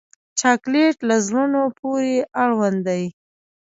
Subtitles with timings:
[0.39, 2.13] چاکلېټ له زړونو پورې
[2.43, 3.03] اړوند دی.